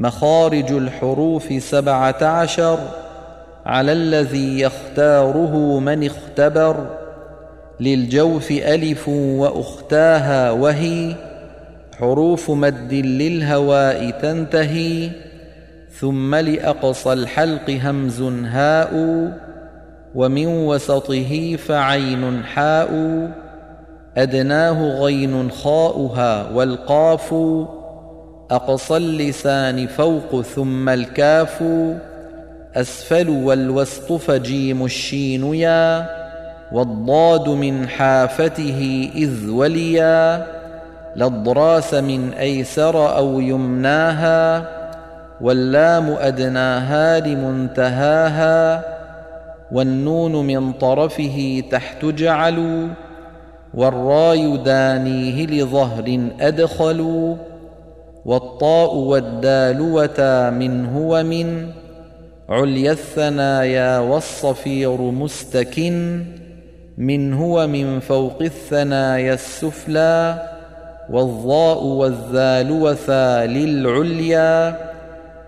مخارج 0.00 0.72
الحروف 0.72 1.62
سبعه 1.62 2.24
عشر 2.24 2.78
على 3.66 3.92
الذي 3.92 4.60
يختاره 4.60 5.80
من 5.80 6.06
اختبر 6.06 6.86
للجوف 7.80 8.50
ألف 8.50 9.08
وأختاها 9.08 10.50
وهي 10.50 11.14
حروف 11.98 12.50
مد 12.50 12.92
للهواء 12.92 14.10
تنتهي 14.10 15.10
ثم 15.92 16.34
لأقصى 16.34 17.12
الحلق 17.12 17.70
همز 17.70 18.22
هاء 18.44 18.92
ومن 20.14 20.46
وسطه 20.46 21.56
فعين 21.56 22.44
حاء 22.44 22.90
أدناه 24.16 24.82
غين 24.82 25.50
خاؤها 25.50 26.50
والقاف 26.50 27.34
أقصى 28.50 28.96
اللسان 28.96 29.86
فوق 29.86 30.40
ثم 30.40 30.88
الكاف 30.88 31.64
أسفل 32.76 33.28
والوسط 33.28 34.12
فجيم 34.12 34.84
الشين 34.84 35.54
يا 35.54 36.06
والضاد 36.72 37.48
من 37.48 37.88
حافته 37.88 39.10
إذ 39.14 39.50
وليا 39.50 40.46
للضراس 41.16 41.94
من 41.94 42.32
أيسر 42.32 43.16
أو 43.16 43.40
يمناها 43.40 44.68
واللام 45.40 46.10
أدناها 46.10 47.20
لمنتهاها 47.20 48.84
والنون 49.72 50.46
من 50.46 50.72
طرفه 50.72 51.62
تحت 51.70 52.04
جعلوا 52.04 52.88
والراي 53.74 54.56
دانيه 54.56 55.46
لظهر 55.46 56.28
ادخلوا 56.40 57.36
والطاء 58.24 58.94
والدال 58.94 59.80
وتا 59.80 60.50
منه 60.50 60.98
ومن 60.98 61.68
عليا 62.48 62.92
الثنايا 62.92 63.98
والصفير 63.98 64.96
مستكن 65.00 66.24
منه 66.98 67.44
ومن 67.44 68.00
فوق 68.00 68.42
الثنايا 68.42 69.34
السفلى 69.34 70.48
والظاء 71.10 71.84
والذال 71.84 72.70
وثا 72.70 73.46
للعليا 73.46 74.76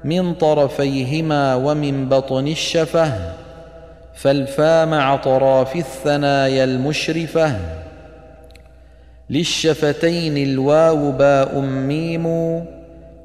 من 0.04 0.34
طرفيهما 0.34 1.54
ومن 1.54 2.08
بطن 2.08 2.46
الشفه 2.48 3.12
فالفا 4.14 4.84
مع 4.84 5.16
طراف 5.16 5.76
الثنايا 5.76 6.64
المشرفة 6.64 7.56
للشفتين 9.32 10.36
الواو 10.36 11.12
باء 11.12 11.60
ميم 11.60 12.26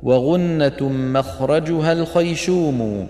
وغنة 0.04 0.90
مخرجها 0.90 1.92
الخيشوم. 1.94 3.08